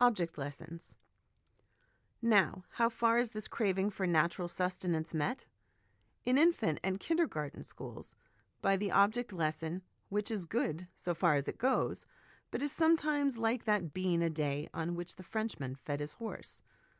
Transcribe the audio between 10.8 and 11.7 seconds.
so far as it